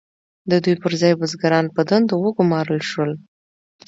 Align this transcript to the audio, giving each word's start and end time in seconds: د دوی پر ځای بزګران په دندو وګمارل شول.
د 0.49 0.51
دوی 0.63 0.75
پر 0.83 0.91
ځای 1.01 1.13
بزګران 1.19 1.65
په 1.75 1.81
دندو 1.89 2.15
وګمارل 2.25 2.81
شول. 2.89 3.11